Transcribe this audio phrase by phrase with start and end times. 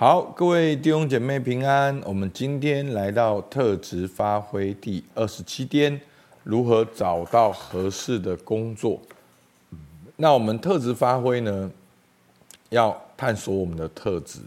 [0.00, 2.00] 好，各位弟兄姐妹平安。
[2.06, 6.00] 我们今天来到特质发挥第二十七天，
[6.42, 8.98] 如何找到合适的工作？
[10.16, 11.70] 那我们特质发挥呢，
[12.70, 14.38] 要探索我们的特质。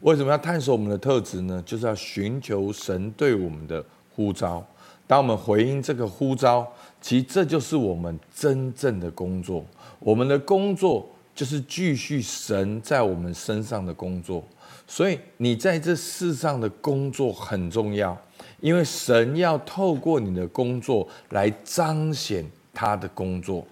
[0.00, 1.62] 为什么要探索我们的特质呢？
[1.64, 3.82] 就是要寻求神对我们的
[4.14, 4.62] 呼召。
[5.06, 6.70] 当我们回应这个呼召，
[7.00, 9.64] 其实这就是我们真正的工作。
[10.00, 14.44] 我们的工作就是继续神在我们身上的工作。
[14.86, 18.16] 所以你在这世上的工作很重要，
[18.60, 23.66] 因为神要透过你的工作来彰显他的工作。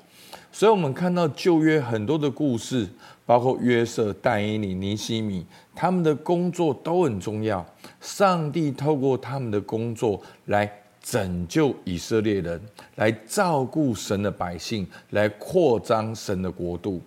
[0.52, 2.88] 所以，我们看到旧约很多的故事，
[3.26, 5.44] 包括约瑟、但以理、尼希米，
[5.74, 7.64] 他们的工作都很重要。
[8.00, 10.70] 上帝透过他们的工作来
[11.02, 12.58] 拯救以色列人，
[12.94, 17.02] 来照顾神的百姓，来扩张神的国度。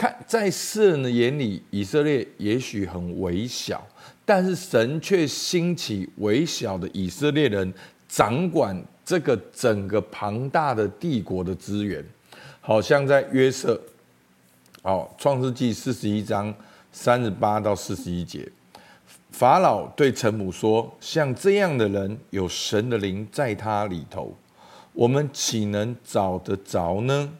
[0.00, 3.86] 看，在世人的眼里，以色列也许很微小，
[4.24, 7.70] 但是神却兴起微小的以色列人，
[8.08, 12.02] 掌管这个整个庞大的帝国的资源。
[12.62, 13.78] 好像在约瑟，
[14.80, 16.54] 哦，创世纪四十一章
[16.90, 18.50] 三十八到四十一节，
[19.30, 24.34] 法老对臣仆说：“像这样的人，有神的灵在他里头，
[24.94, 27.30] 我们岂能找得着呢？”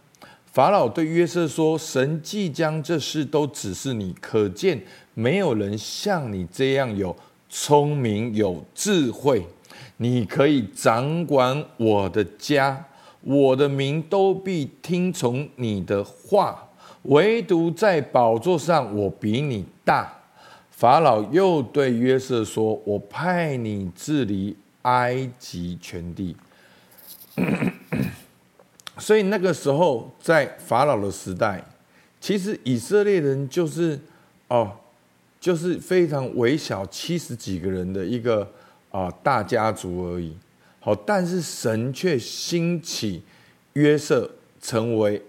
[0.53, 4.83] 法老对约瑟说：“神即将这事都指示你，可见
[5.15, 7.15] 没有人像你这样有
[7.49, 9.47] 聪明有智慧。
[9.99, 12.85] 你可以掌管我的家，
[13.21, 16.69] 我的民都必听从你的话。
[17.03, 20.13] 唯独在宝座上，我比你大。”
[20.73, 26.35] 法老又对约瑟说：“我派你治理埃及全地。
[29.01, 31.65] ”所以那个时候，在法老的时代，
[32.21, 33.99] 其实以色列人就是
[34.49, 34.71] 哦，
[35.41, 38.43] 就是非常微小，七十几个人的一个
[38.91, 40.37] 啊、哦、大家族而已。
[40.81, 43.23] 好，但是神却兴起
[43.73, 44.31] 约瑟，
[44.61, 45.23] 成为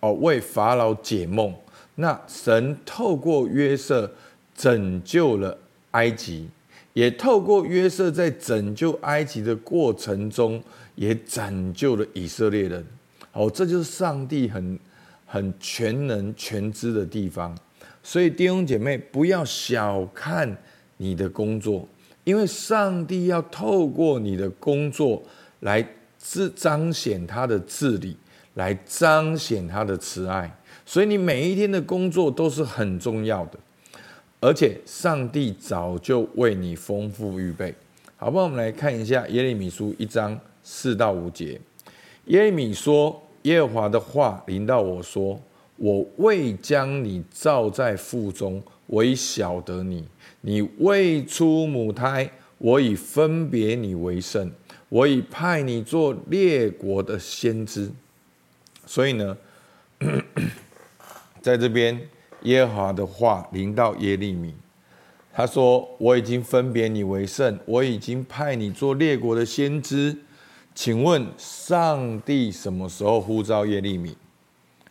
[0.00, 1.54] 哦为法老解梦。
[1.96, 4.10] 那神透过约瑟
[4.56, 5.58] 拯救了
[5.90, 6.48] 埃及，
[6.92, 10.62] 也透过约瑟在拯救埃及的过程中。
[10.96, 12.84] 也拯救了以色列人，
[13.30, 14.78] 好，这就是上帝很
[15.24, 17.56] 很全能全知的地方。
[18.02, 20.54] 所以弟兄姐妹，不要小看
[20.98, 21.88] 你的工作，
[22.24, 25.22] 因为上帝要透过你的工作
[25.60, 25.82] 来
[26.18, 28.14] 自彰显他的治理，
[28.54, 30.54] 来彰显他的慈爱。
[30.84, 33.58] 所以你每一天的工作都是很重要的，
[34.40, 37.74] 而且上帝早就为你丰富预备。
[38.16, 40.38] 好，不好，我们来看一下耶利米书一章。
[40.62, 41.58] 四到五节，
[42.26, 45.40] 耶利米说：“耶和华的话临到我说，
[45.76, 50.04] 我未将你造在腹中，我已晓得你；
[50.42, 54.52] 你未出母胎，我已分别你为圣，
[54.90, 57.90] 我已派你做列国的先知。”
[58.84, 59.36] 所以呢，
[61.40, 61.98] 在这边，
[62.42, 64.54] 耶和华的话临到耶利米，
[65.32, 70.16] 他说：“我已经分别你为圣，我已经派你做列国的先知。”
[70.74, 74.16] 请问上帝什么时候呼召耶利米？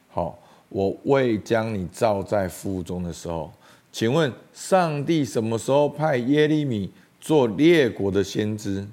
[0.10, 0.38] 好，
[0.68, 3.52] 我未将你造在腹中的时候。
[3.92, 8.86] 请问上帝什么时候派耶利米做列国的先知？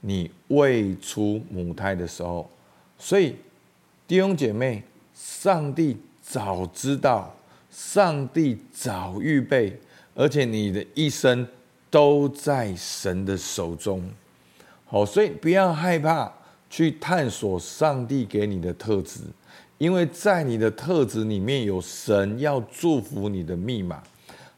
[0.00, 2.48] 你未出母胎的时候。
[2.96, 3.36] 所以
[4.06, 4.82] 弟兄姐妹，
[5.14, 7.34] 上帝早知道，
[7.82, 9.74] 上帝早预备，
[10.14, 11.48] 而且你的一生
[11.88, 14.04] 都在神的手中。
[14.84, 16.30] 好，所以不要害怕
[16.68, 19.20] 去探索上帝给你的特质，
[19.78, 24.02] 因为在你的特质里面有神要祝福你的密码。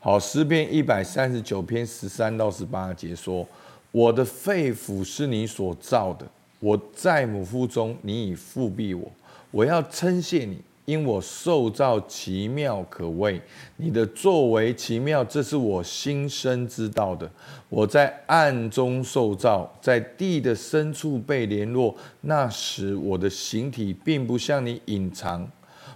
[0.00, 3.46] 好，诗篇一百三十九篇十三到十八节说
[3.92, 6.26] ：“我的肺腑是你所造的，
[6.58, 9.08] 我在母腹中，你已复庇我，
[9.52, 13.40] 我要称谢你。”因我受造奇妙可畏，
[13.76, 17.30] 你的作为奇妙，这是我心生知道的。
[17.68, 21.96] 我在暗中受造，在地的深处被联络。
[22.22, 25.48] 那时我的形体并不向你隐藏，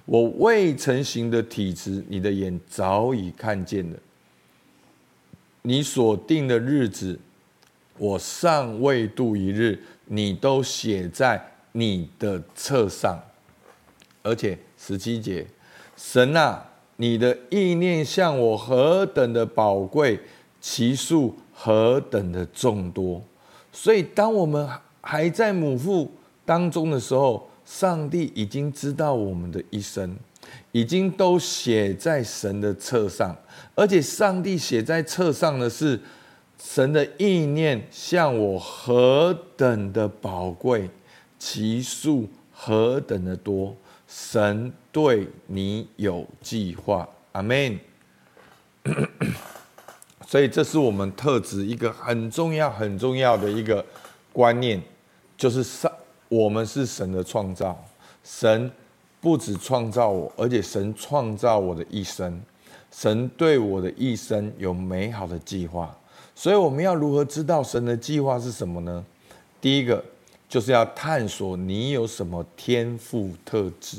[0.04, 3.96] 我未成形的体质，你的眼早已看见了。
[5.62, 7.18] 你所定的日子，
[7.98, 13.20] 我尚未度一日，你都写在你的册上，
[14.26, 14.58] 而且。
[14.78, 15.46] 十七节，
[15.96, 16.62] 神啊，
[16.96, 20.20] 你的意念向我何等的宝贵，
[20.60, 23.22] 其数何等的众多。
[23.72, 24.68] 所以，当我们
[25.00, 26.12] 还在母腹
[26.44, 30.14] 当中的时候，上帝已经知道我们的一生。
[30.72, 33.34] 已经都写在神的册上，
[33.74, 35.98] 而且上帝写在册上的是
[36.62, 40.88] 神的意念，向我何等的宝贵，
[41.38, 43.74] 其数何等的多。
[44.18, 47.78] 神对你有计划，阿门。
[50.26, 53.84] 所以，这是我们特质一个很重要、很重要的一个
[54.32, 54.82] 观念，
[55.36, 55.92] 就是上
[56.30, 57.78] 我们是神的创造。
[58.24, 58.72] 神
[59.20, 62.40] 不止创造我，而且神创造我的一生。
[62.90, 65.94] 神对我的一生有美好的计划。
[66.34, 69.04] 所以，我们要如何知道神的计划是什么呢？
[69.60, 70.02] 第一个，
[70.48, 73.98] 就是要探索你有什么天赋特质。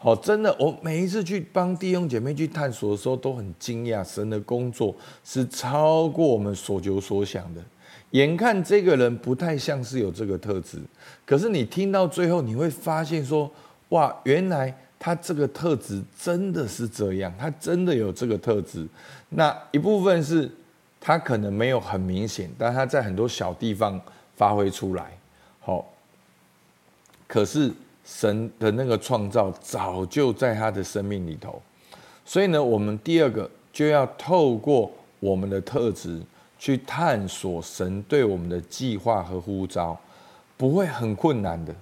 [0.00, 4.94] 好，真的，我每一次去帮弟兄姐妹去探索的时候，都很惊讶，神的工作
[5.24, 7.60] 是超过我们所求所想的。
[8.12, 10.78] 眼看这个人不太像是有这个特质，
[11.26, 13.50] 可是你听到最后，你会发现说，
[13.88, 18.86] 哇，原来他这个特质真的是这样，他真的有这个特质。
[19.30, 20.48] 那一部分是
[21.00, 24.00] 他可能没有很明显，但他在很多小地方
[24.36, 25.17] 发挥出来。
[25.68, 25.84] 好，
[27.26, 27.70] 可是。
[28.10, 31.60] 神的那个创造早就在他的生命里头，
[32.24, 36.22] 所以呢，我们第二个就要透过我们的特质
[36.58, 39.94] 去探索神对我们的计划和呼召，
[40.56, 41.74] 不会很困难的。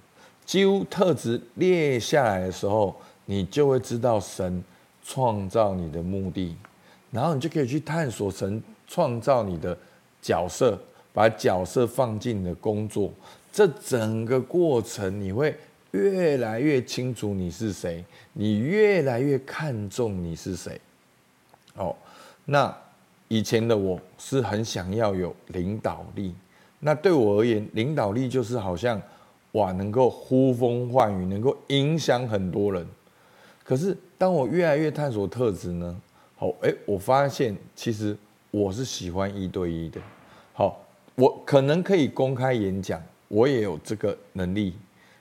[0.45, 2.93] 几乎特质列下来的时候，
[3.27, 4.65] 你就会知道神
[5.05, 6.57] 创造你的目的，
[7.13, 9.79] 然后你就可以去探索神创造你的
[10.21, 10.77] 角色，
[11.17, 13.11] 把角色放进你的工作，
[13.51, 15.57] 这整个过程你会。
[15.93, 18.05] 越来越清楚你是谁，
[18.35, 20.79] 你越来越看重你是谁。
[21.75, 21.97] 哦，
[22.45, 22.77] 那
[23.29, 26.35] 以前的我是很想要有领导力，
[26.81, 29.01] 那对我而言，领导力就是好像
[29.53, 32.87] 哇，能够呼风唤雨，能够影响很多人。
[33.65, 35.99] 可是当我越来越探索特质呢，
[36.37, 38.15] 好，哎，我发现其实
[38.51, 39.99] 我是喜欢一对一的。
[40.53, 40.79] 好，
[41.17, 44.75] 我可能可以公开演讲，我也有这个能力。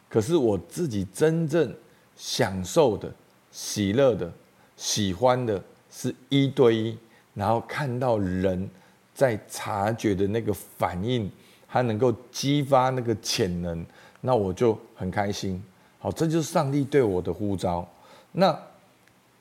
[0.07, 1.74] 可是我自己真正
[2.15, 3.12] 享受的、
[3.51, 4.31] 喜乐的、
[4.77, 6.97] 喜欢的是一对一，
[7.33, 8.69] 然后看到人
[9.13, 11.30] 在察觉的那个反应，
[11.68, 13.86] 他能够激发那个潜能，
[14.21, 15.62] 那我就很开心。
[16.00, 17.88] 好，这就是上帝对我的呼召。
[18.33, 18.57] 那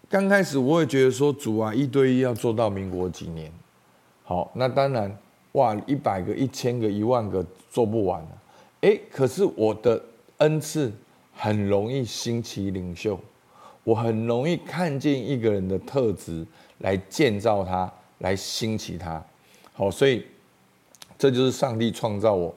[0.08, 3.52] 刚开始我也觉得说，主啊，一对一要做到民国几年？
[4.22, 5.16] 好，那当然，
[5.54, 8.42] 哇，一百个、一千个、一万个做不完了。
[8.82, 10.00] 诶，可是我的。
[10.38, 10.92] 恩赐
[11.32, 13.18] 很容易兴起领袖，
[13.84, 16.44] 我很容易看见一个人的特质
[16.78, 19.24] 来建造他，来兴起他。
[19.72, 20.26] 好，所以
[21.16, 22.52] 这就是上帝创造我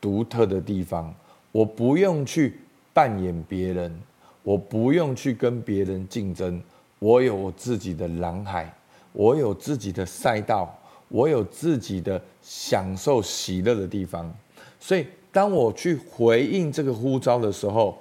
[0.00, 1.14] 独特的地方。
[1.52, 2.58] 我不用去
[2.94, 3.94] 扮演别人，
[4.42, 6.60] 我不用去跟别人竞争。
[6.98, 8.74] 我有我自己的蓝海，
[9.12, 10.74] 我有自己的赛道，
[11.08, 14.34] 我有自己的享受喜乐的地方。
[14.80, 15.06] 所以。
[15.30, 17.96] 当我去回应这个呼召的时候，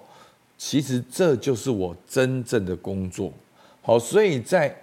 [0.57, 3.31] 其实这就是我真正的工作。
[3.81, 4.73] 好，所以在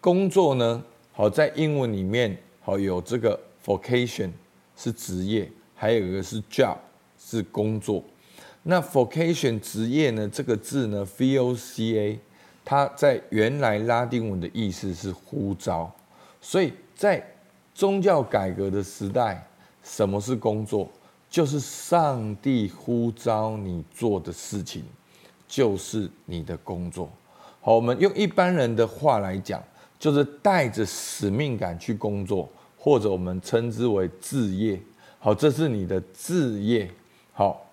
[0.00, 0.82] 工作呢，
[1.12, 4.30] 好，在英文里面好有这个 vocation
[4.76, 6.76] 是职业，还有一个是 job
[7.18, 8.02] 是工作。
[8.62, 12.18] 那 vocation 职业呢，这个字呢，V O C A，
[12.64, 15.92] 它在原来拉丁文的意思是呼召。
[16.40, 17.22] 所以在
[17.74, 19.46] 宗教改革的时代，
[19.82, 20.88] 什么是工作？
[21.30, 24.84] 就是上帝呼召你做的事情，
[25.48, 27.08] 就是你的工作。
[27.62, 29.62] 好，我们用一般人的话来讲，
[29.98, 34.78] 就是带着使命感去工作，或者我们称之为志业。
[35.18, 36.90] 好，这是你的志业。
[37.32, 37.64] 好，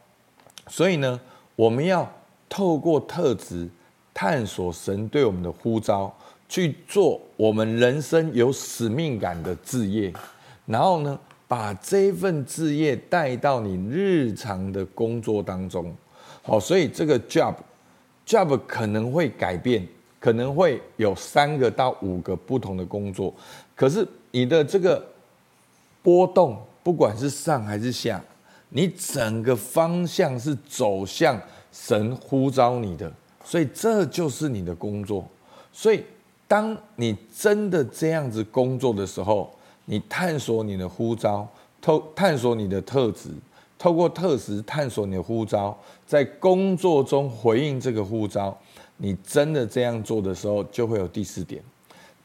[0.67, 1.19] 所以呢，
[1.57, 2.09] 我们要
[2.47, 3.67] 透过特质
[4.13, 6.15] 探索神对我们的呼召，
[6.49, 10.11] 去做我们人生有使命感的置业。
[10.65, 15.95] 然后呢，把这份置业带到你日常的工作当中，
[16.43, 19.87] 好，所以这个 job，job 可能会改变，
[20.19, 23.33] 可能会有三个到五个不同的工作，
[23.75, 25.03] 可是你的这个
[26.03, 28.23] 波动，不管是上还是下，
[28.69, 31.41] 你整个方向是走向
[31.71, 33.11] 神呼召你的，
[33.43, 35.27] 所以这就是你的工作。
[35.71, 36.03] 所以
[36.49, 41.47] 当你真的这样子工作的时候，你探索你的呼召，
[41.79, 43.29] 透探索你的特质，
[43.77, 45.77] 透过特质探索你的呼召，
[46.07, 48.57] 在工作中回应这个呼召。
[48.97, 51.63] 你真的这样做的时候，就会有第四点，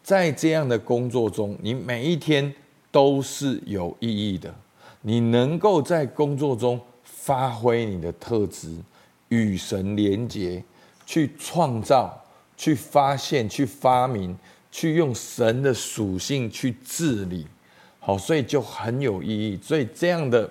[0.02, 2.50] 在这样的工作中，你每一天
[2.90, 4.52] 都是有意义的。
[5.02, 8.74] 你能够在工作中发挥你的特质，
[9.28, 10.64] 与神连结，
[11.04, 12.18] 去创造、
[12.56, 14.36] 去发现、去发明、
[14.70, 17.46] 去用神的属性去治理，
[18.00, 19.58] 好，所以就很有意义。
[19.62, 20.50] 所以这样的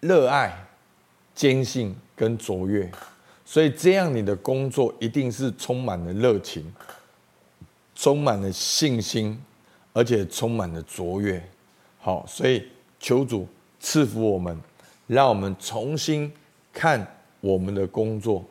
[0.00, 0.66] 热爱、
[1.34, 2.90] 坚信跟卓越，
[3.44, 6.72] 所以这样你的工作一定是充满了热情，
[7.94, 9.38] 充满了信心，
[9.92, 11.42] 而且充满了卓越。
[11.98, 12.66] 好，所以
[12.98, 13.46] 求主
[13.78, 14.58] 赐福我们，
[15.06, 16.32] 让我们重新
[16.72, 17.06] 看
[17.40, 18.44] 我们的工作。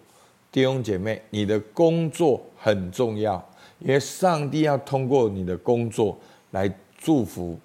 [0.51, 3.43] 弟兄姐妹，你的工作很重要，
[3.79, 6.17] 因为上帝要通过你的工作
[6.51, 7.59] 来祝福，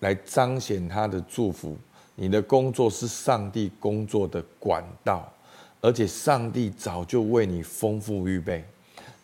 [0.00, 1.76] 来彰显他的祝福。
[2.14, 5.30] 你的工作是上帝工作的管道，
[5.80, 8.64] 而且上帝早就为你丰富预备。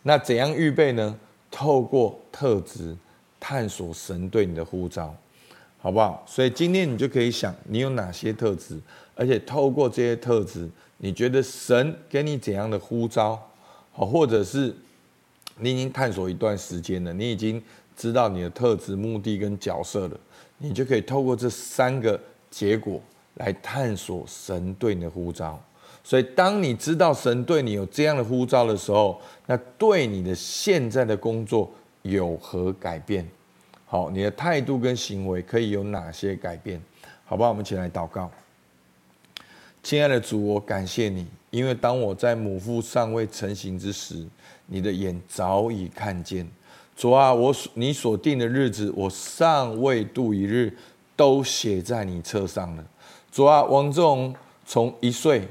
[0.03, 1.17] 那怎样预备呢？
[1.51, 2.95] 透过特质
[3.39, 5.15] 探索神对你的呼召。
[5.81, 6.23] 好不好？
[6.27, 8.77] 所以今天你就可以想，你有哪些特质，
[9.15, 13.41] 而且透过这些特质，你觉得神给你怎样的呼召？
[13.93, 14.75] 好，或者是
[15.57, 17.61] 你已经探索一段时间了，你已经
[17.95, 20.19] 知道你的特质、目的跟角色了，
[20.57, 22.19] 你就可以透过这三个
[22.49, 23.01] 结果
[23.35, 25.61] 来探索神对你的呼召。
[26.01, 31.69] 所以，当你知道神对你有这样的呼召的时候，那对你的现在的工作
[32.01, 33.29] 有何改变？
[33.91, 36.79] 好，你的态度跟行为可以有哪些改变？
[37.25, 37.49] 好不好？
[37.49, 38.29] 我们一起来祷告。
[39.81, 44.23] 亲爱的主，我感谢你，因为当我在母腹尚未成形之时，
[44.67, 46.47] 你的眼早已看见。
[46.95, 50.71] 主啊，我所你所定的日子，我尚未度一日，
[51.15, 52.85] 都写在你册上了。
[53.31, 54.35] 主啊，王仲
[54.67, 55.47] 从一岁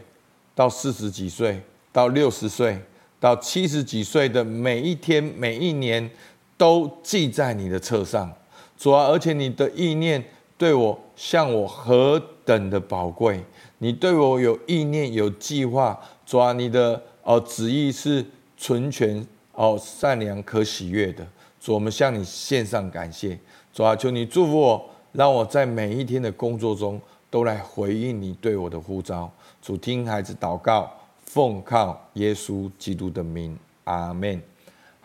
[0.55, 2.81] 到四十几岁，到六十岁，
[3.19, 6.09] 到七十几岁的每一天，每一年。
[6.59, 8.31] 都记在你的册上，
[8.77, 9.07] 主啊！
[9.07, 10.23] 而且你的意念
[10.59, 13.43] 对我，像我何等的宝贵！
[13.79, 16.53] 你对我有意念、有计划，主啊！
[16.53, 21.25] 你的哦旨意是纯全、哦善良、可喜悦的。
[21.61, 23.39] 主，我们向你献上感谢，
[23.73, 23.95] 主啊！
[23.95, 27.01] 求你祝福我，让我在每一天的工作中
[27.31, 29.31] 都来回应你对我的呼召。
[29.63, 30.93] 主，听孩子祷告，
[31.25, 34.43] 奉靠耶稣基督的名，阿门。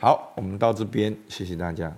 [0.04, 1.90] 好，我们到这边，谢谢大家。